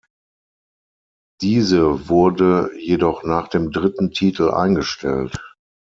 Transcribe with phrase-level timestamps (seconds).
[1.41, 5.37] Diese wurde jedoch nach dem dritten Titel eingestellt.